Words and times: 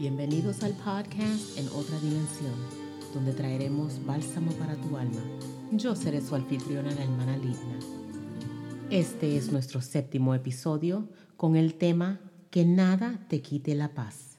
Bienvenidos 0.00 0.62
al 0.62 0.72
podcast 0.72 1.58
En 1.58 1.68
otra 1.68 2.00
dimensión, 2.00 2.54
donde 3.12 3.34
traeremos 3.34 4.02
bálsamo 4.06 4.50
para 4.52 4.74
tu 4.76 4.96
alma. 4.96 5.20
Yo 5.72 5.94
seré 5.94 6.22
su 6.22 6.34
anfitriona, 6.34 6.90
la 6.90 7.02
hermana 7.02 7.36
Lidna. 7.36 7.78
Este 8.88 9.36
es 9.36 9.52
nuestro 9.52 9.82
séptimo 9.82 10.34
episodio 10.34 11.06
con 11.36 11.54
el 11.54 11.74
tema 11.74 12.18
Que 12.50 12.64
nada 12.64 13.26
te 13.28 13.42
quite 13.42 13.74
la 13.74 13.92
paz. 13.92 14.38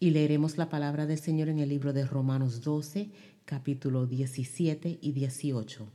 Y 0.00 0.12
leeremos 0.12 0.56
la 0.56 0.70
palabra 0.70 1.04
del 1.04 1.18
Señor 1.18 1.50
en 1.50 1.58
el 1.58 1.68
libro 1.68 1.92
de 1.92 2.06
Romanos 2.06 2.62
12, 2.62 3.10
capítulo 3.44 4.06
17 4.06 4.98
y 5.02 5.12
18. 5.12 5.86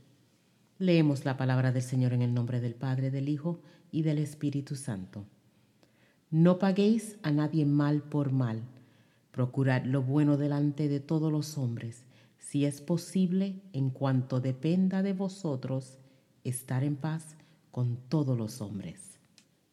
Leemos 0.78 1.24
la 1.24 1.36
palabra 1.36 1.72
del 1.72 1.82
Señor 1.82 2.12
en 2.12 2.22
el 2.22 2.32
nombre 2.32 2.60
del 2.60 2.76
Padre, 2.76 3.10
del 3.10 3.28
Hijo 3.28 3.62
y 3.90 4.02
del 4.02 4.18
Espíritu 4.18 4.76
Santo. 4.76 5.24
No 6.30 6.60
paguéis 6.60 7.16
a 7.24 7.32
nadie 7.32 7.66
mal 7.66 8.00
por 8.04 8.30
mal. 8.30 8.62
Procurad 9.32 9.84
lo 9.84 10.02
bueno 10.02 10.36
delante 10.36 10.88
de 10.88 11.00
todos 11.00 11.32
los 11.32 11.58
hombres, 11.58 12.04
si 12.38 12.66
es 12.66 12.82
posible, 12.82 13.62
en 13.72 13.88
cuanto 13.88 14.40
dependa 14.40 15.02
de 15.02 15.14
vosotros, 15.14 15.98
estar 16.44 16.84
en 16.84 16.96
paz 16.96 17.36
con 17.70 17.96
todos 18.08 18.36
los 18.36 18.60
hombres. 18.60 19.18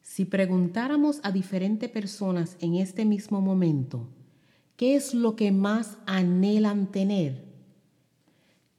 Si 0.00 0.24
preguntáramos 0.24 1.20
a 1.22 1.30
diferentes 1.30 1.90
personas 1.90 2.56
en 2.60 2.76
este 2.76 3.04
mismo 3.04 3.42
momento, 3.42 4.08
¿qué 4.76 4.94
es 4.94 5.12
lo 5.12 5.36
que 5.36 5.52
más 5.52 5.98
anhelan 6.06 6.90
tener? 6.90 7.44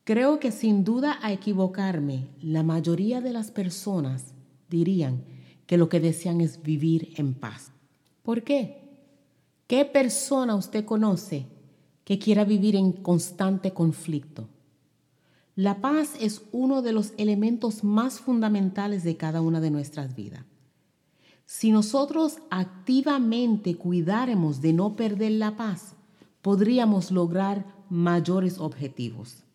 Creo 0.04 0.40
que 0.40 0.52
sin 0.52 0.84
duda 0.84 1.20
a 1.22 1.32
equivocarme, 1.32 2.28
la 2.42 2.64
mayoría 2.64 3.22
de 3.22 3.34
las 3.34 3.52
personas 3.52 4.34
dirían 4.68 5.24
que 5.68 5.78
lo 5.78 5.90
que 5.90 6.00
desean 6.00 6.42
es 6.42 6.64
vivir 6.64 7.14
en 7.18 7.36
paz. 7.36 7.72
¿Por 8.24 8.44
qué? 8.44 8.81
¿Qué 9.72 9.86
persona 9.86 10.54
usted 10.56 10.84
conoce 10.84 11.48
que 12.04 12.20
quiera 12.20 12.44
vivir 12.44 12.76
en 12.76 12.92
constante 12.92 13.72
conflicto? 13.72 14.50
La 15.56 15.80
paz 15.80 16.16
es 16.20 16.42
uno 16.52 16.82
de 16.82 16.92
los 16.92 17.14
elementos 17.16 17.82
más 17.82 18.20
fundamentales 18.20 19.06
de 19.06 19.16
cada 19.16 19.40
una 19.40 19.62
de 19.62 19.72
nuestras 19.72 20.14
vidas. 20.14 20.44
Si 21.46 21.72
nosotros 21.72 22.40
activamente 22.50 23.78
cuidáramos 23.78 24.60
de 24.60 24.74
no 24.74 24.98
perder 24.98 25.32
la 25.32 25.56
paz, 25.56 25.94
podríamos 26.42 27.10
lograr 27.10 27.66
mayores 27.90 28.60
objetivos. 28.60 29.46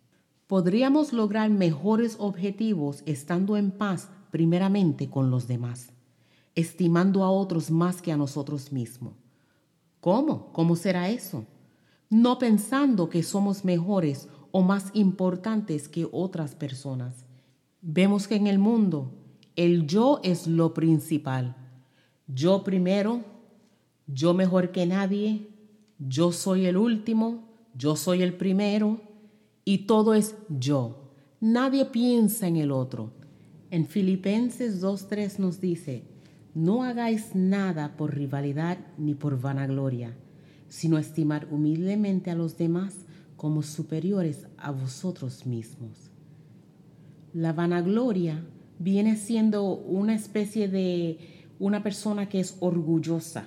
Podríamos 0.47 1.13
lograr 1.13 1.51
mejores 1.51 2.17
objetivos 2.19 3.03
estando 3.05 3.59
en 3.59 3.71
paz 3.71 4.09
primeramente 4.31 5.11
con 5.11 5.31
los 5.31 5.47
demás, 5.47 5.91
estimando 6.55 7.23
a 7.23 7.31
otros 7.31 7.71
más 7.71 8.01
que 8.01 8.13
a 8.13 8.17
nosotros 8.17 8.73
mismos. 8.73 9.26
¿Cómo? 10.01 10.53
¿Cómo 10.53 10.77
será 10.77 11.09
eso? 11.09 11.47
No 12.09 12.39
pensando 12.39 13.09
que 13.09 13.23
somos 13.23 13.65
mejores 13.65 14.29
o 14.53 14.63
más 14.63 14.91
importantes 14.95 15.89
que 15.89 16.09
otras 16.13 16.55
personas. 16.55 17.25
Vemos 17.81 18.29
que 18.29 18.37
en 18.37 18.47
el 18.47 18.59
mundo 18.59 19.13
el 19.57 19.87
yo 19.87 20.21
es 20.23 20.47
lo 20.47 20.75
principal. 20.75 21.57
Yo 22.27 22.63
primero, 22.63 23.25
yo 24.07 24.35
mejor 24.35 24.71
que 24.71 24.87
nadie, 24.87 25.49
yo 25.99 26.33
soy 26.33 26.67
el 26.67 26.77
último, 26.77 27.49
yo 27.75 27.97
soy 27.97 28.23
el 28.23 28.35
primero, 28.35 29.01
y 29.65 29.79
todo 29.79 30.15
es 30.15 30.37
yo. 30.49 31.11
Nadie 31.41 31.87
piensa 31.87 32.47
en 32.47 32.57
el 32.57 32.71
otro. 32.71 33.13
En 33.71 33.87
Filipenses 33.87 34.83
2.3 34.83 35.39
nos 35.39 35.61
dice, 35.61 36.05
no 36.57 36.85
hagáis 36.85 37.35
nada 37.35 37.99
por 37.99 38.15
rivalidad 38.15 38.79
ni 38.97 39.15
por 39.15 39.39
vanagloria, 39.39 40.17
sino 40.71 40.97
estimar 40.97 41.49
humildemente 41.51 42.31
a 42.31 42.35
los 42.35 42.57
demás 42.57 42.95
como 43.37 43.63
superiores 43.63 44.47
a 44.57 44.71
vosotros 44.71 45.45
mismos. 45.45 46.11
La 47.35 47.53
vanagloria 47.53 48.43
viene 48.79 49.17
siendo 49.17 49.65
una 49.75 50.15
especie 50.15 50.67
de 50.69 51.19
una 51.59 51.83
persona 51.83 52.31
que 52.31 52.41
es 52.41 52.57
orgullosa, 52.61 53.45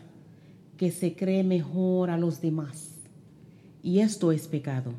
que 0.77 0.91
se 0.91 1.15
cree 1.15 1.43
mejor 1.43 2.11
a 2.11 2.17
los 2.19 2.41
demás. 2.41 2.99
Y 3.81 4.01
esto 4.01 4.31
es 4.31 4.47
pecado. 4.47 4.93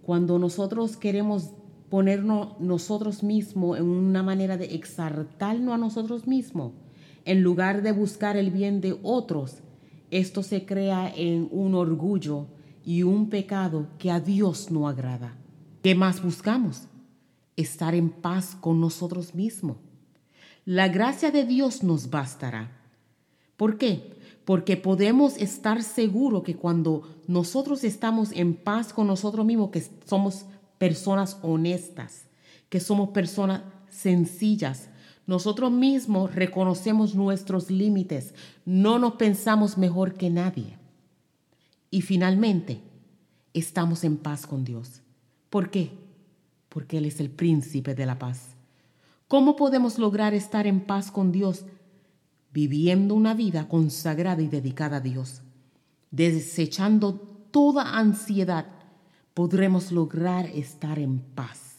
Cuando 0.00 0.38
nosotros 0.38 0.96
queremos 0.96 1.50
ponernos 1.90 2.58
nosotros 2.58 3.22
mismos 3.22 3.76
en 3.76 3.84
una 3.84 4.22
manera 4.22 4.56
de 4.56 4.74
exaltarnos 4.74 5.74
a 5.74 5.78
nosotros 5.78 6.26
mismos, 6.26 6.72
en 7.28 7.42
lugar 7.42 7.82
de 7.82 7.92
buscar 7.92 8.36
el 8.36 8.50
bien 8.50 8.80
de 8.80 8.98
otros, 9.02 9.58
esto 10.10 10.42
se 10.42 10.64
crea 10.64 11.12
en 11.14 11.48
un 11.50 11.74
orgullo 11.74 12.46
y 12.84 13.02
un 13.02 13.28
pecado 13.28 13.88
que 13.98 14.10
a 14.10 14.18
Dios 14.18 14.70
no 14.70 14.88
agrada. 14.88 15.36
¿Qué 15.82 15.94
más 15.94 16.22
buscamos? 16.22 16.84
Estar 17.56 17.94
en 17.94 18.08
paz 18.08 18.56
con 18.60 18.80
nosotros 18.80 19.34
mismos. 19.34 19.76
La 20.64 20.88
gracia 20.88 21.30
de 21.30 21.44
Dios 21.44 21.82
nos 21.82 22.10
bastará. 22.10 22.72
¿Por 23.56 23.78
qué? 23.78 24.18
porque 24.48 24.78
podemos 24.78 25.36
estar 25.36 25.82
seguros 25.82 26.42
que 26.42 26.56
cuando 26.56 27.02
nosotros 27.26 27.84
estamos 27.84 28.32
en 28.32 28.54
paz 28.54 28.94
con 28.94 29.06
nosotros 29.06 29.44
mismos, 29.44 29.68
que 29.68 29.84
somos 30.06 30.46
personas 30.78 31.36
honestas, 31.42 32.22
que 32.70 32.80
somos 32.80 33.10
personas 33.10 33.60
sencillas, 33.90 34.88
nosotros 35.28 35.70
mismos 35.70 36.34
reconocemos 36.34 37.14
nuestros 37.14 37.70
límites, 37.70 38.34
no 38.64 38.98
nos 38.98 39.16
pensamos 39.16 39.76
mejor 39.76 40.14
que 40.14 40.30
nadie. 40.30 40.78
Y 41.90 42.00
finalmente, 42.00 42.80
estamos 43.52 44.04
en 44.04 44.16
paz 44.16 44.46
con 44.46 44.64
Dios. 44.64 45.02
¿Por 45.50 45.70
qué? 45.70 45.90
Porque 46.70 46.96
Él 46.96 47.04
es 47.04 47.20
el 47.20 47.28
príncipe 47.28 47.94
de 47.94 48.06
la 48.06 48.18
paz. 48.18 48.56
¿Cómo 49.28 49.54
podemos 49.54 49.98
lograr 49.98 50.32
estar 50.32 50.66
en 50.66 50.80
paz 50.80 51.10
con 51.10 51.30
Dios 51.30 51.66
viviendo 52.50 53.14
una 53.14 53.34
vida 53.34 53.68
consagrada 53.68 54.40
y 54.40 54.48
dedicada 54.48 54.96
a 54.96 55.00
Dios, 55.00 55.42
desechando 56.10 57.12
toda 57.50 57.98
ansiedad, 57.98 58.64
podremos 59.34 59.92
lograr 59.92 60.46
estar 60.46 60.98
en 60.98 61.18
paz. 61.18 61.76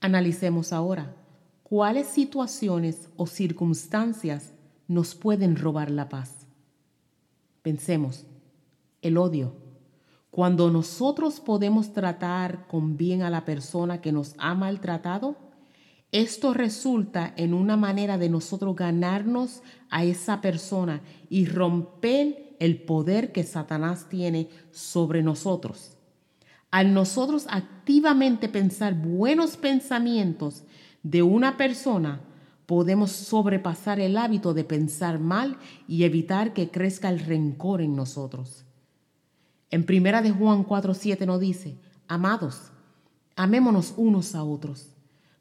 Analicemos 0.00 0.72
ahora 0.72 1.14
cuáles 1.68 2.06
situaciones 2.06 3.10
o 3.16 3.26
circunstancias 3.26 4.52
nos 4.86 5.14
pueden 5.14 5.56
robar 5.56 5.90
la 5.90 6.08
paz. 6.08 6.46
Pensemos, 7.62 8.24
el 9.02 9.18
odio. 9.18 9.54
Cuando 10.30 10.70
nosotros 10.70 11.40
podemos 11.40 11.92
tratar 11.92 12.66
con 12.68 12.96
bien 12.96 13.22
a 13.22 13.30
la 13.30 13.44
persona 13.44 14.00
que 14.00 14.12
nos 14.12 14.34
ha 14.38 14.54
maltratado, 14.54 15.36
esto 16.10 16.54
resulta 16.54 17.34
en 17.36 17.52
una 17.52 17.76
manera 17.76 18.16
de 18.16 18.30
nosotros 18.30 18.74
ganarnos 18.74 19.62
a 19.90 20.04
esa 20.04 20.40
persona 20.40 21.02
y 21.28 21.44
romper 21.44 22.56
el 22.60 22.80
poder 22.82 23.30
que 23.32 23.44
Satanás 23.44 24.08
tiene 24.08 24.48
sobre 24.70 25.22
nosotros. 25.22 25.96
Al 26.70 26.94
nosotros 26.94 27.46
activamente 27.50 28.48
pensar 28.48 28.94
buenos 28.94 29.56
pensamientos 29.56 30.64
de 31.10 31.22
una 31.22 31.56
persona, 31.56 32.20
podemos 32.66 33.12
sobrepasar 33.12 34.00
el 34.00 34.16
hábito 34.16 34.54
de 34.54 34.64
pensar 34.64 35.18
mal 35.18 35.56
y 35.86 36.04
evitar 36.04 36.52
que 36.52 36.70
crezca 36.70 37.08
el 37.08 37.20
rencor 37.20 37.80
en 37.80 37.96
nosotros. 37.96 38.64
En 39.70 39.84
primera 39.84 40.22
de 40.22 40.30
Juan 40.30 40.64
4:7 40.64 41.26
nos 41.26 41.40
dice, 41.40 41.78
"Amados, 42.08 42.70
amémonos 43.36 43.94
unos 43.96 44.34
a 44.34 44.42
otros." 44.44 44.94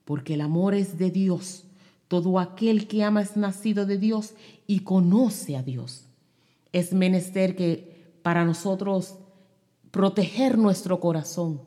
porque 0.08 0.36
el 0.36 0.42
amor 0.42 0.74
es 0.74 0.98
de 0.98 1.12
Dios. 1.12 1.66
Todo 2.08 2.40
aquel 2.40 2.88
que 2.88 3.04
ama 3.04 3.22
es 3.22 3.36
nacido 3.36 3.86
de 3.86 3.98
Dios 3.98 4.36
y 4.66 4.80
conoce 4.80 5.58
a 5.58 5.64
Dios. 5.64 6.06
Es 6.72 6.94
menester 6.94 7.58
que 7.58 8.16
para 8.22 8.46
nosotros 8.46 9.18
proteger 9.92 10.58
nuestro 10.58 11.02
corazón, 11.02 11.62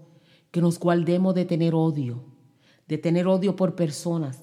que 0.50 0.62
nos 0.62 0.81
guardemos 0.81 1.35
de 1.35 1.44
tener 1.44 1.75
odio, 1.75 2.25
de 2.91 2.99
tener 2.99 3.29
odio 3.29 3.55
por 3.55 3.77
personas, 3.77 4.43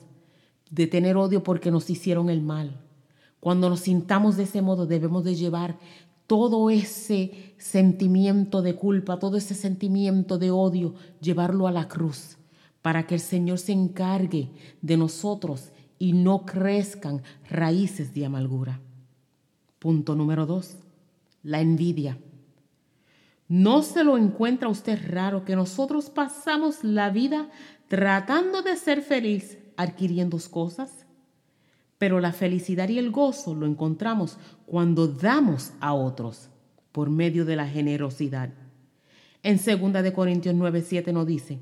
de 0.71 0.87
tener 0.87 1.17
odio 1.17 1.43
porque 1.43 1.69
nos 1.69 1.89
hicieron 1.89 2.29
el 2.29 2.41
mal. 2.41 2.79
Cuando 3.41 3.69
nos 3.69 3.81
sintamos 3.81 4.37
de 4.37 4.43
ese 4.43 4.61
modo 4.61 4.85
debemos 4.85 5.25
de 5.25 5.35
llevar 5.35 5.77
todo 6.27 6.69
ese 6.69 7.53
sentimiento 7.57 8.61
de 8.61 8.73
culpa, 8.73 9.19
todo 9.19 9.35
ese 9.35 9.53
sentimiento 9.53 10.37
de 10.37 10.51
odio, 10.51 10.95
llevarlo 11.19 11.67
a 11.67 11.73
la 11.73 11.89
cruz 11.89 12.37
para 12.81 13.05
que 13.05 13.15
el 13.15 13.21
Señor 13.21 13.59
se 13.59 13.73
encargue 13.73 14.49
de 14.81 14.95
nosotros 14.95 15.73
y 15.99 16.13
no 16.13 16.45
crezcan 16.45 17.23
raíces 17.49 18.13
de 18.13 18.27
amargura. 18.27 18.79
Punto 19.77 20.15
número 20.15 20.45
dos, 20.45 20.77
la 21.43 21.59
envidia. 21.59 22.17
¿No 23.49 23.81
se 23.81 24.03
lo 24.05 24.17
encuentra 24.17 24.67
usted 24.67 24.99
raro 25.09 25.43
que 25.43 25.55
nosotros 25.55 26.09
pasamos 26.09 26.83
la 26.83 27.09
vida 27.09 27.49
tratando 27.87 28.61
de 28.61 28.75
ser 28.75 29.01
feliz 29.01 29.57
adquiriendo 29.75 30.37
cosas? 30.49 31.05
Pero 31.97 32.19
la 32.19 32.31
felicidad 32.31 32.89
y 32.89 32.99
el 32.99 33.11
gozo 33.11 33.55
lo 33.55 33.65
encontramos 33.65 34.37
cuando 34.65 35.07
damos 35.07 35.73
a 35.79 35.93
otros. 35.93 36.49
por 36.97 37.11
medio 37.11 37.45
de 37.45 37.55
la 37.55 37.67
generosidad. 37.67 38.49
En 39.43 39.57
2 39.57 40.01
de 40.01 40.13
Corintios 40.13 40.55
9, 40.55 40.81
7 40.81 41.13
nos 41.13 41.27
dice, 41.27 41.59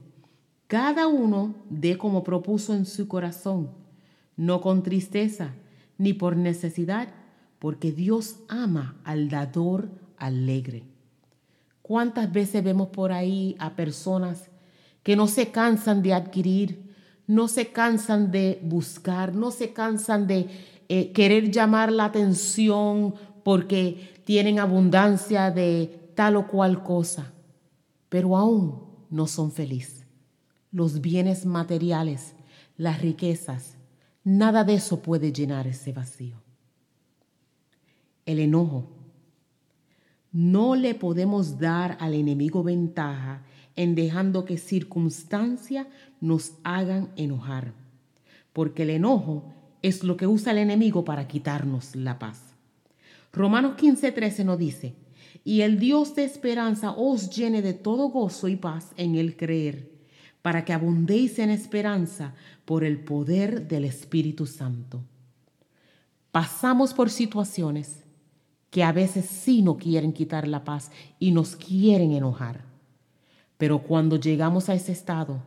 cada 0.67 1.07
uno 1.07 1.55
dé 1.69 1.97
como 1.97 2.23
propuso 2.23 2.73
en 2.73 2.85
su 2.85 3.09
corazón, 3.09 3.71
no 4.37 4.61
con 4.61 4.81
tristeza 4.81 5.53
ni 5.97 6.13
por 6.13 6.37
necesidad, 6.37 7.09
porque 7.59 7.91
Dios 7.91 8.37
ama 8.47 8.95
al 9.03 9.27
dador 9.27 9.89
alegre. 10.15 10.83
¿Cuántas 11.81 12.31
veces 12.31 12.63
vemos 12.63 12.87
por 12.87 13.11
ahí 13.11 13.57
a 13.59 13.75
personas 13.75 14.49
que 15.05 15.15
no 15.15 15.27
se 15.27 15.51
cansan 15.51 16.01
de 16.01 16.15
adquirir, 16.15 16.91
no 17.27 17.47
se 17.47 17.67
cansan 17.67 18.31
de 18.31 18.59
buscar, 18.63 19.35
no 19.35 19.51
se 19.51 19.71
cansan 19.71 20.25
de 20.25 20.47
eh, 20.89 21.11
querer 21.11 21.51
llamar 21.51 21.91
la 21.91 22.05
atención 22.05 23.13
porque 23.43 24.23
tienen 24.25 24.57
abundancia 24.57 25.51
de 25.51 26.09
tal 26.15 26.37
o 26.37 26.47
cual 26.47 26.81
cosa, 26.81 27.31
pero 28.09 28.35
aún 28.35 28.81
no 29.11 29.27
son 29.27 29.51
felices? 29.51 30.07
Los 30.71 31.01
bienes 31.01 31.45
materiales, 31.45 32.33
las 32.75 32.99
riquezas, 32.99 33.77
nada 34.23 34.63
de 34.63 34.73
eso 34.73 35.03
puede 35.03 35.31
llenar 35.31 35.67
ese 35.67 35.93
vacío. 35.93 36.41
El 38.25 38.39
enojo. 38.39 38.87
No 40.31 40.75
le 40.75 40.95
podemos 40.95 41.59
dar 41.59 41.95
al 41.99 42.15
enemigo 42.15 42.63
ventaja 42.63 43.43
en 43.75 43.95
dejando 43.95 44.45
que 44.45 44.57
circunstancias 44.57 45.87
nos 46.21 46.53
hagan 46.63 47.09
enojar, 47.15 47.73
porque 48.53 48.83
el 48.83 48.91
enojo 48.91 49.53
es 49.81 50.03
lo 50.03 50.17
que 50.17 50.27
usa 50.27 50.51
el 50.51 50.59
enemigo 50.59 51.05
para 51.05 51.27
quitarnos 51.27 51.95
la 51.95 52.17
paz. 52.17 52.41
Romanos 53.31 53.75
15:13 53.77 54.45
nos 54.45 54.57
dice, 54.57 54.95
y 55.43 55.61
el 55.61 55.77
Dios 55.77 56.15
de 56.15 56.23
esperanza 56.23 56.91
os 56.91 57.29
llene 57.29 57.61
de 57.61 57.73
todo 57.73 58.09
gozo 58.09 58.47
y 58.47 58.55
paz 58.55 58.93
en 58.97 59.15
el 59.15 59.37
creer, 59.37 59.91
para 60.41 60.65
que 60.65 60.73
abundéis 60.73 61.37
en 61.39 61.49
esperanza 61.49 62.33
por 62.65 62.83
el 62.83 62.99
poder 62.99 63.67
del 63.67 63.85
Espíritu 63.85 64.45
Santo. 64.47 65.03
Pasamos 66.31 66.93
por 66.93 67.09
situaciones 67.09 68.03
que 68.69 68.83
a 68.83 68.91
veces 68.91 69.25
sí 69.25 69.61
no 69.61 69.77
quieren 69.77 70.11
quitar 70.11 70.47
la 70.47 70.65
paz 70.65 70.91
y 71.17 71.31
nos 71.31 71.55
quieren 71.55 72.11
enojar. 72.11 72.64
Pero 73.65 73.79
cuando 73.79 74.17
llegamos 74.17 74.69
a 74.69 74.75
ese 74.75 74.91
estado, 74.91 75.41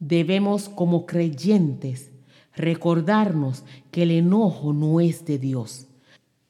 debemos 0.00 0.68
como 0.68 1.06
creyentes 1.06 2.10
recordarnos 2.56 3.62
que 3.92 4.02
el 4.02 4.10
enojo 4.10 4.72
no 4.72 4.98
es 4.98 5.24
de 5.26 5.38
Dios. 5.38 5.86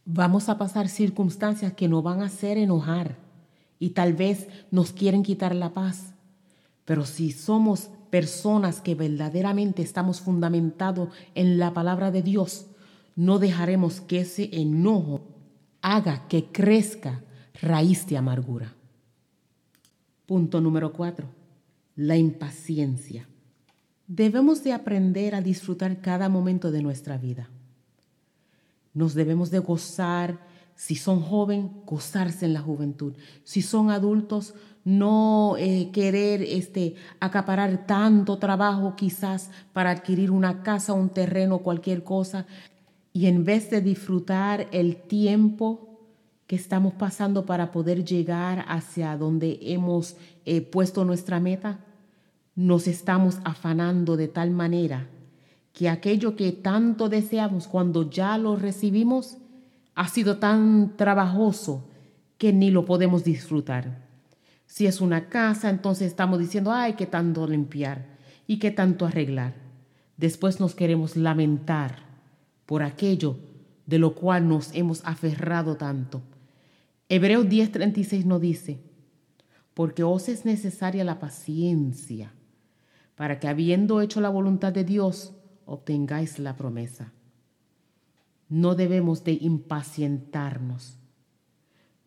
Vamos 0.07 0.49
a 0.49 0.57
pasar 0.57 0.89
circunstancias 0.89 1.75
que 1.75 1.87
nos 1.87 2.03
van 2.03 2.23
a 2.23 2.29
hacer 2.29 2.57
enojar 2.57 3.19
y 3.79 3.91
tal 3.91 4.15
vez 4.15 4.49
nos 4.71 4.93
quieren 4.93 5.23
quitar 5.23 5.55
la 5.55 5.75
paz. 5.75 6.15
Pero 6.87 7.05
si 7.05 7.31
somos 7.31 7.91
personas 8.09 8.81
que 8.81 8.95
verdaderamente 8.95 9.83
estamos 9.83 10.23
fundamentados 10.23 11.11
en 11.35 11.59
la 11.59 11.75
palabra 11.75 12.11
de 12.11 12.23
Dios, 12.23 12.69
no 13.17 13.39
dejaremos 13.39 14.01
que 14.01 14.21
ese 14.21 14.49
enojo 14.51 15.21
haga 15.83 16.27
que 16.27 16.47
crezca 16.47 17.23
raíz 17.61 18.07
de 18.07 18.17
amargura. 18.17 18.80
Punto 20.31 20.61
número 20.61 20.93
cuatro, 20.93 21.27
la 21.97 22.17
impaciencia. 22.17 23.27
Debemos 24.07 24.63
de 24.63 24.73
aprender 24.73 25.35
a 25.35 25.41
disfrutar 25.41 26.01
cada 26.01 26.29
momento 26.29 26.71
de 26.71 26.83
nuestra 26.83 27.19
vida. 27.19 27.51
Nos 28.95 29.15
debemos 29.15 29.51
de 29.51 29.59
gozar, 29.59 30.47
si 30.77 30.95
son 30.95 31.21
jóvenes, 31.21 31.73
gozarse 31.85 32.47
en 32.47 32.55
la 32.55 32.61
juventud. 32.61 33.15
Si 33.43 33.61
son 33.61 33.91
adultos, 33.91 34.55
no 34.85 35.57
eh, 35.59 35.91
querer 35.93 36.43
este, 36.43 36.95
acaparar 37.19 37.85
tanto 37.89 38.39
trabajo 38.39 38.95
quizás 38.95 39.51
para 39.73 39.91
adquirir 39.91 40.31
una 40.31 40.63
casa, 40.63 40.93
un 40.93 41.09
terreno, 41.09 41.59
cualquier 41.59 42.05
cosa. 42.05 42.47
Y 43.13 43.27
en 43.27 43.45
vez 43.45 43.69
de 43.69 43.81
disfrutar 43.81 44.69
el 44.71 44.95
tiempo 44.95 45.90
que 46.51 46.57
estamos 46.57 46.95
pasando 46.95 47.47
para 47.47 47.71
poder 47.71 48.05
llegar 48.05 48.65
hacia 48.67 49.17
donde 49.17 49.61
hemos 49.63 50.17
eh, 50.45 50.61
puesto 50.61 51.05
nuestra 51.05 51.39
meta, 51.39 51.79
nos 52.57 52.89
estamos 52.89 53.39
afanando 53.45 54.17
de 54.17 54.27
tal 54.27 54.51
manera 54.51 55.07
que 55.73 55.89
aquello 55.89 56.35
que 56.35 56.51
tanto 56.51 57.09
deseamos 57.09 57.69
cuando 57.69 58.11
ya 58.11 58.37
lo 58.37 58.57
recibimos 58.57 59.37
ha 59.95 60.09
sido 60.09 60.39
tan 60.39 60.97
trabajoso 60.97 61.89
que 62.37 62.53
ni 62.53 62.73
lo 62.73 62.85
podemos 62.85 63.23
disfrutar. 63.23 64.09
Si 64.67 64.89
es 64.89 65.01
una 65.01 65.29
casa, 65.29 65.71
entonces 65.71 66.09
estamos 66.09 66.41
diciendo, 66.41 66.73
ay, 66.73 66.95
qué 66.95 67.07
tanto 67.07 67.47
limpiar 67.47 68.17
y 68.49 68.59
qué 68.59 68.73
tanto 68.73 69.07
arreglar. 69.07 69.55
Después 70.17 70.59
nos 70.59 70.75
queremos 70.75 71.15
lamentar 71.15 72.01
por 72.67 72.83
aquello 72.83 73.37
de 73.87 74.01
lo 74.01 74.17
cual 74.17 74.49
nos 74.49 74.75
hemos 74.75 75.01
aferrado 75.05 75.77
tanto 75.77 76.23
Hebreos 77.13 77.49
10:36 77.49 78.25
nos 78.25 78.41
dice, 78.41 78.79
porque 79.75 80.05
os 80.05 80.29
es 80.29 80.45
necesaria 80.45 81.03
la 81.03 81.19
paciencia, 81.19 82.33
para 83.17 83.41
que 83.41 83.49
habiendo 83.49 84.01
hecho 84.01 84.21
la 84.21 84.29
voluntad 84.29 84.73
de 84.73 84.85
Dios, 84.85 85.35
obtengáis 85.67 86.39
la 86.39 86.57
promesa. 86.57 87.13
No 88.49 88.77
debemos 88.77 89.25
de 89.25 89.33
impacientarnos. 89.33 90.99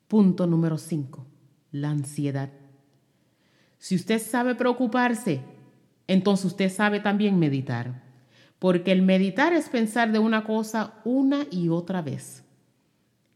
Punto 0.07 0.47
número 0.47 0.77
5. 0.77 1.25
La 1.73 1.89
ansiedad. 1.89 2.51
Si 3.79 3.95
usted 3.95 4.19
sabe 4.19 4.55
preocuparse, 4.55 5.41
entonces 6.07 6.45
usted 6.45 6.71
sabe 6.71 7.01
también 7.01 7.37
meditar, 7.37 8.03
porque 8.57 8.93
el 8.93 9.01
meditar 9.01 9.51
es 9.51 9.67
pensar 9.67 10.13
de 10.13 10.19
una 10.19 10.45
cosa 10.45 11.01
una 11.03 11.45
y 11.51 11.67
otra 11.67 12.01
vez. 12.01 12.42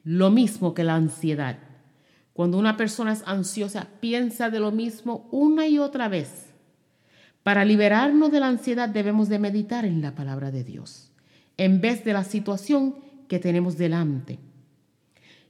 Lo 0.10 0.32
mismo 0.32 0.74
que 0.74 0.86
la 0.86 0.96
ansiedad. 0.96 1.58
Cuando 2.32 2.58
una 2.58 2.78
persona 2.78 3.12
es 3.12 3.24
ansiosa, 3.26 3.90
piensa 4.00 4.50
de 4.50 4.62
lo 4.62 4.72
mismo 4.72 5.28
una 5.34 5.68
y 5.68 5.80
otra 5.80 6.08
vez. 6.08 6.46
Para 7.44 7.66
liberarnos 7.66 8.32
de 8.32 8.40
la 8.40 8.48
ansiedad 8.48 8.88
debemos 8.88 9.28
de 9.28 9.38
meditar 9.38 9.84
en 9.84 10.02
la 10.02 10.16
palabra 10.16 10.50
de 10.50 10.64
Dios, 10.64 11.12
en 11.58 11.82
vez 11.82 12.06
de 12.06 12.14
la 12.14 12.24
situación 12.24 12.96
que 13.28 13.40
tenemos 13.40 13.78
delante. 13.78 14.40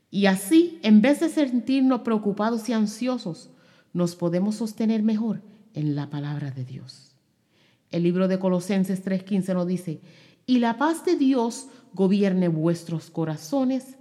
Y 0.10 0.26
así, 0.26 0.80
en 0.82 1.04
vez 1.04 1.20
de 1.20 1.30
sentirnos 1.30 2.02
preocupados 2.02 2.68
y 2.68 2.74
ansiosos, 2.74 3.52
nos 3.94 4.16
podemos 4.16 4.56
sostener 4.56 5.04
mejor 5.04 5.44
en 5.76 5.96
la 5.96 6.10
palabra 6.10 6.50
de 6.50 6.66
Dios. 6.66 7.12
El 7.92 8.02
libro 8.02 8.28
de 8.28 8.40
Colosenses 8.40 9.06
3:15 9.06 9.54
nos 9.54 9.68
dice, 9.68 10.02
y 10.48 10.58
la 10.58 10.80
paz 10.80 11.06
de 11.06 11.16
Dios 11.16 11.68
gobierne 11.94 12.48
vuestros 12.48 13.12
corazones 13.12 13.97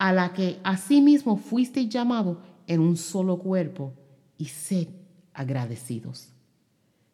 a 0.00 0.14
la 0.14 0.32
que 0.32 0.58
asimismo 0.64 1.36
fuiste 1.36 1.86
llamado 1.86 2.40
en 2.66 2.80
un 2.80 2.96
solo 2.96 3.38
cuerpo, 3.38 3.92
y 4.38 4.46
sed 4.46 4.88
agradecidos. 5.34 6.30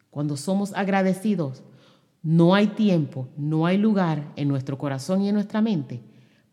Cuando 0.09 0.37
somos 0.37 0.71
agradecidos, 0.73 1.63
no 2.23 2.55
hay 2.55 2.67
tiempo, 2.67 3.27
no 3.35 3.65
hay 3.65 3.77
lugar 3.77 4.31
en 4.37 4.47
nuestro 4.47 4.77
corazón 4.77 5.21
y 5.21 5.27
en 5.27 5.35
nuestra 5.35 5.61
mente 5.61 6.01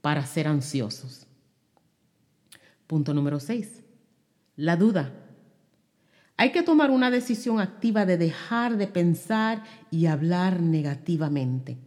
para 0.01 0.27
ser 0.27 0.49
ansiosos. 0.49 1.29
Punto 2.89 3.15
número 3.15 3.39
6. 3.39 3.85
La 4.57 4.77
duda. 4.77 5.13
Hay 6.37 6.51
que 6.51 6.65
tomar 6.65 6.91
una 6.91 7.13
decisión 7.13 7.61
activa 7.61 8.05
de 8.07 8.19
dejar 8.19 8.77
de 8.77 8.89
pensar 8.89 9.63
y 9.93 10.07
hablar 10.07 10.61
negativamente. 10.61 11.79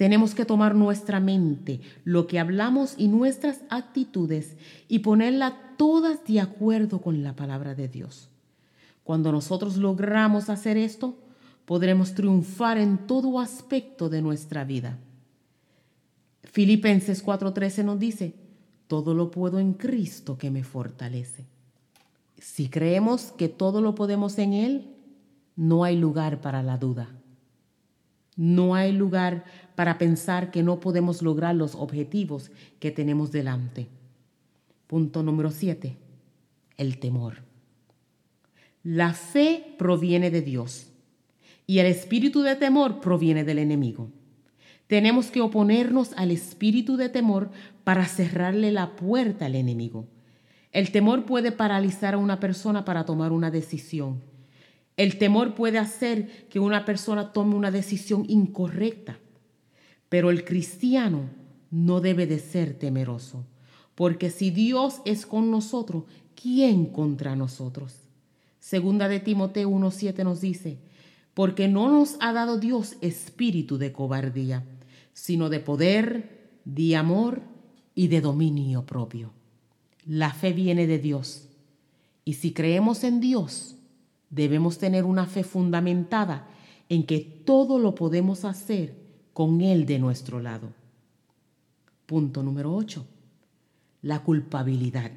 Tenemos 0.00 0.34
que 0.34 0.46
tomar 0.46 0.74
nuestra 0.74 1.20
mente, 1.20 1.82
lo 2.04 2.26
que 2.26 2.38
hablamos 2.38 2.94
y 2.96 3.08
nuestras 3.08 3.60
actitudes 3.68 4.56
y 4.88 5.00
ponerla 5.00 5.74
todas 5.76 6.24
de 6.24 6.40
acuerdo 6.40 7.02
con 7.02 7.22
la 7.22 7.36
palabra 7.36 7.74
de 7.74 7.86
Dios. 7.86 8.30
Cuando 9.04 9.30
nosotros 9.30 9.76
logramos 9.76 10.48
hacer 10.48 10.78
esto, 10.78 11.18
podremos 11.66 12.14
triunfar 12.14 12.78
en 12.78 12.96
todo 13.06 13.40
aspecto 13.40 14.08
de 14.08 14.22
nuestra 14.22 14.64
vida. 14.64 14.96
Filipenses 16.44 17.22
4:13 17.22 17.84
nos 17.84 17.98
dice, 17.98 18.34
todo 18.86 19.12
lo 19.12 19.30
puedo 19.30 19.60
en 19.60 19.74
Cristo 19.74 20.38
que 20.38 20.50
me 20.50 20.64
fortalece. 20.64 21.44
Si 22.38 22.70
creemos 22.70 23.32
que 23.32 23.50
todo 23.50 23.82
lo 23.82 23.94
podemos 23.94 24.38
en 24.38 24.54
Él, 24.54 24.94
no 25.56 25.84
hay 25.84 25.98
lugar 25.98 26.40
para 26.40 26.62
la 26.62 26.78
duda. 26.78 27.19
No 28.40 28.74
hay 28.74 28.92
lugar 28.92 29.44
para 29.74 29.98
pensar 29.98 30.50
que 30.50 30.62
no 30.62 30.80
podemos 30.80 31.20
lograr 31.20 31.54
los 31.54 31.74
objetivos 31.74 32.50
que 32.78 32.90
tenemos 32.90 33.32
delante. 33.32 33.88
Punto 34.86 35.22
número 35.22 35.50
7. 35.50 35.98
El 36.78 36.98
temor. 36.98 37.42
La 38.82 39.12
fe 39.12 39.74
proviene 39.76 40.30
de 40.30 40.40
Dios 40.40 40.86
y 41.66 41.80
el 41.80 41.86
espíritu 41.86 42.40
de 42.40 42.56
temor 42.56 43.02
proviene 43.02 43.44
del 43.44 43.58
enemigo. 43.58 44.10
Tenemos 44.86 45.30
que 45.30 45.42
oponernos 45.42 46.14
al 46.16 46.30
espíritu 46.30 46.96
de 46.96 47.10
temor 47.10 47.50
para 47.84 48.06
cerrarle 48.06 48.72
la 48.72 48.96
puerta 48.96 49.44
al 49.44 49.54
enemigo. 49.54 50.06
El 50.72 50.92
temor 50.92 51.26
puede 51.26 51.52
paralizar 51.52 52.14
a 52.14 52.18
una 52.18 52.40
persona 52.40 52.86
para 52.86 53.04
tomar 53.04 53.32
una 53.32 53.50
decisión. 53.50 54.22
El 55.00 55.16
temor 55.16 55.54
puede 55.54 55.78
hacer 55.78 56.46
que 56.50 56.60
una 56.60 56.84
persona 56.84 57.32
tome 57.32 57.54
una 57.54 57.70
decisión 57.70 58.26
incorrecta. 58.28 59.18
Pero 60.10 60.28
el 60.28 60.44
cristiano 60.44 61.30
no 61.70 62.02
debe 62.02 62.26
de 62.26 62.38
ser 62.38 62.78
temeroso, 62.78 63.46
porque 63.94 64.28
si 64.28 64.50
Dios 64.50 65.00
es 65.06 65.24
con 65.24 65.50
nosotros, 65.50 66.04
¿quién 66.34 66.84
contra 66.84 67.34
nosotros? 67.34 67.94
Segunda 68.58 69.08
de 69.08 69.20
Timoteo 69.20 69.70
1.7 69.70 70.22
nos 70.22 70.42
dice, 70.42 70.76
porque 71.32 71.66
no 71.66 71.88
nos 71.88 72.18
ha 72.20 72.34
dado 72.34 72.58
Dios 72.58 72.98
espíritu 73.00 73.78
de 73.78 73.92
cobardía, 73.92 74.66
sino 75.14 75.48
de 75.48 75.60
poder, 75.60 76.58
de 76.66 76.94
amor 76.96 77.40
y 77.94 78.08
de 78.08 78.20
dominio 78.20 78.84
propio. 78.84 79.32
La 80.04 80.34
fe 80.34 80.52
viene 80.52 80.86
de 80.86 80.98
Dios. 80.98 81.48
Y 82.26 82.34
si 82.34 82.52
creemos 82.52 83.02
en 83.02 83.20
Dios, 83.20 83.76
debemos 84.30 84.78
tener 84.78 85.04
una 85.04 85.26
fe 85.26 85.44
fundamentada 85.44 86.46
en 86.88 87.04
que 87.04 87.20
todo 87.20 87.78
lo 87.78 87.94
podemos 87.94 88.44
hacer 88.44 88.94
con 89.32 89.60
Él 89.60 89.86
de 89.86 89.98
nuestro 89.98 90.40
lado. 90.40 90.72
Punto 92.06 92.42
número 92.42 92.74
8. 92.74 93.04
La 94.02 94.22
culpabilidad. 94.22 95.12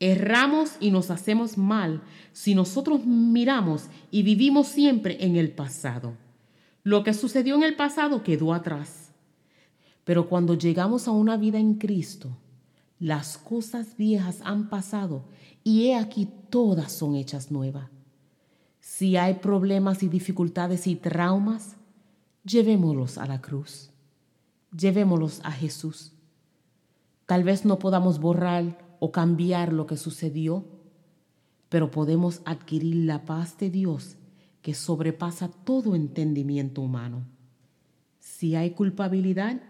Erramos 0.00 0.76
y 0.80 0.90
nos 0.90 1.10
hacemos 1.10 1.58
mal 1.58 2.02
si 2.32 2.54
nosotros 2.54 3.04
miramos 3.04 3.88
y 4.10 4.22
vivimos 4.22 4.68
siempre 4.68 5.24
en 5.24 5.36
el 5.36 5.50
pasado. 5.50 6.14
Lo 6.82 7.04
que 7.04 7.12
sucedió 7.12 7.54
en 7.56 7.62
el 7.62 7.76
pasado 7.76 8.22
quedó 8.22 8.54
atrás. 8.54 9.12
Pero 10.04 10.28
cuando 10.28 10.54
llegamos 10.54 11.06
a 11.06 11.10
una 11.10 11.36
vida 11.36 11.58
en 11.58 11.74
Cristo, 11.74 12.30
las 13.00 13.38
cosas 13.38 13.96
viejas 13.96 14.40
han 14.44 14.68
pasado 14.68 15.24
y 15.64 15.86
he 15.86 15.96
aquí 15.96 16.28
todas 16.50 16.92
son 16.92 17.16
hechas 17.16 17.50
nuevas. 17.50 17.88
Si 18.78 19.16
hay 19.16 19.34
problemas 19.34 20.02
y 20.02 20.08
dificultades 20.08 20.86
y 20.86 20.96
traumas, 20.96 21.76
llevémoslos 22.44 23.16
a 23.16 23.26
la 23.26 23.40
cruz. 23.40 23.90
Llevémoslos 24.76 25.40
a 25.44 25.50
Jesús. 25.50 26.12
Tal 27.24 27.42
vez 27.42 27.64
no 27.64 27.78
podamos 27.78 28.20
borrar 28.20 28.96
o 29.00 29.10
cambiar 29.12 29.72
lo 29.72 29.86
que 29.86 29.96
sucedió, 29.96 30.66
pero 31.70 31.90
podemos 31.90 32.42
adquirir 32.44 33.06
la 33.06 33.24
paz 33.24 33.56
de 33.56 33.70
Dios 33.70 34.16
que 34.60 34.74
sobrepasa 34.74 35.48
todo 35.48 35.94
entendimiento 35.94 36.82
humano. 36.82 37.24
Si 38.18 38.56
hay 38.56 38.72
culpabilidad, 38.72 39.62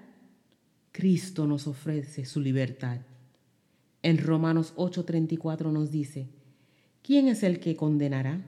Cristo 0.90 1.46
nos 1.46 1.68
ofrece 1.68 2.24
su 2.24 2.40
libertad. 2.40 3.02
En 4.02 4.18
Romanos 4.18 4.72
8:34 4.76 5.70
nos 5.72 5.90
dice, 5.90 6.28
¿quién 7.02 7.28
es 7.28 7.42
el 7.42 7.60
que 7.60 7.76
condenará? 7.76 8.40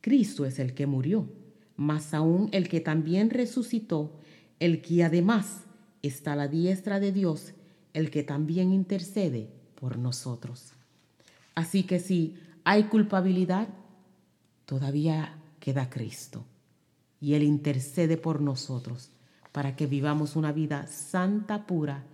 Cristo 0.00 0.44
es 0.44 0.58
el 0.58 0.74
que 0.74 0.86
murió, 0.86 1.28
más 1.76 2.12
aún 2.12 2.48
el 2.52 2.68
que 2.68 2.80
también 2.80 3.30
resucitó, 3.30 4.18
el 4.58 4.82
que 4.82 5.04
además 5.04 5.64
está 6.02 6.32
a 6.32 6.36
la 6.36 6.48
diestra 6.48 7.00
de 7.00 7.12
Dios, 7.12 7.54
el 7.92 8.10
que 8.10 8.22
también 8.22 8.72
intercede 8.72 9.48
por 9.76 9.98
nosotros. 9.98 10.72
Así 11.54 11.84
que 11.84 12.00
si 12.00 12.36
hay 12.64 12.84
culpabilidad, 12.84 13.68
todavía 14.66 15.38
queda 15.60 15.88
Cristo 15.88 16.44
y 17.20 17.34
Él 17.34 17.42
intercede 17.44 18.16
por 18.16 18.40
nosotros 18.40 19.10
para 19.52 19.76
que 19.76 19.86
vivamos 19.86 20.34
una 20.34 20.52
vida 20.52 20.88
santa, 20.88 21.66
pura 21.66 22.04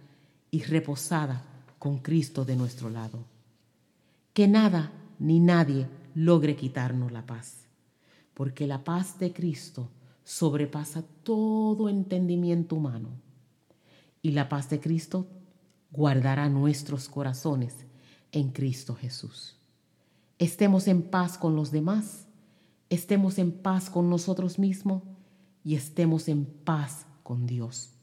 y 0.50 0.62
reposada 0.62 1.49
con 1.80 1.98
Cristo 1.98 2.44
de 2.44 2.54
nuestro 2.54 2.90
lado. 2.90 3.24
Que 4.34 4.46
nada 4.46 4.92
ni 5.18 5.40
nadie 5.40 5.88
logre 6.14 6.54
quitarnos 6.54 7.10
la 7.10 7.24
paz, 7.24 7.66
porque 8.34 8.66
la 8.66 8.84
paz 8.84 9.18
de 9.18 9.32
Cristo 9.32 9.88
sobrepasa 10.22 11.02
todo 11.24 11.88
entendimiento 11.88 12.76
humano. 12.76 13.08
Y 14.22 14.32
la 14.32 14.50
paz 14.50 14.68
de 14.68 14.78
Cristo 14.78 15.26
guardará 15.90 16.50
nuestros 16.50 17.08
corazones 17.08 17.74
en 18.30 18.50
Cristo 18.50 18.94
Jesús. 18.94 19.56
Estemos 20.38 20.86
en 20.86 21.00
paz 21.02 21.38
con 21.38 21.56
los 21.56 21.70
demás, 21.70 22.26
estemos 22.90 23.38
en 23.38 23.52
paz 23.52 23.88
con 23.88 24.10
nosotros 24.10 24.58
mismos 24.58 25.02
y 25.64 25.76
estemos 25.76 26.28
en 26.28 26.44
paz 26.44 27.06
con 27.22 27.46
Dios. 27.46 27.94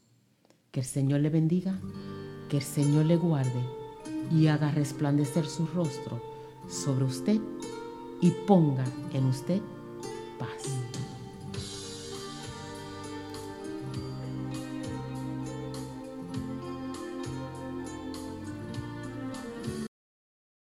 Que 0.72 0.80
el 0.80 0.86
Señor 0.86 1.20
le 1.20 1.30
bendiga 1.30 1.80
que 2.48 2.58
el 2.58 2.62
Señor 2.62 3.06
le 3.06 3.16
guarde 3.16 3.62
y 4.30 4.46
haga 4.46 4.70
resplandecer 4.70 5.46
su 5.46 5.66
rostro 5.66 6.20
sobre 6.68 7.04
usted 7.04 7.40
y 8.20 8.30
ponga 8.46 8.84
en 9.12 9.26
usted 9.26 9.60
paz. 10.38 11.17